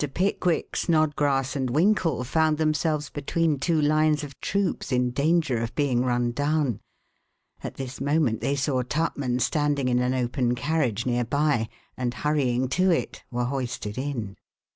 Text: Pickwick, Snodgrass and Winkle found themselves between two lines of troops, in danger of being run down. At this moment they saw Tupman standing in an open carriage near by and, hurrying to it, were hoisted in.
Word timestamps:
Pickwick, 0.15 0.75
Snodgrass 0.75 1.55
and 1.55 1.69
Winkle 1.69 2.23
found 2.23 2.57
themselves 2.57 3.11
between 3.11 3.59
two 3.59 3.79
lines 3.79 4.23
of 4.23 4.41
troops, 4.41 4.91
in 4.91 5.11
danger 5.11 5.57
of 5.61 5.75
being 5.75 6.01
run 6.03 6.31
down. 6.31 6.79
At 7.63 7.75
this 7.75 8.01
moment 8.01 8.41
they 8.41 8.55
saw 8.55 8.81
Tupman 8.81 9.39
standing 9.41 9.87
in 9.89 9.99
an 9.99 10.15
open 10.15 10.55
carriage 10.55 11.05
near 11.05 11.23
by 11.23 11.69
and, 11.95 12.15
hurrying 12.15 12.67
to 12.69 12.89
it, 12.89 13.23
were 13.29 13.45
hoisted 13.45 13.99
in. 13.99 14.37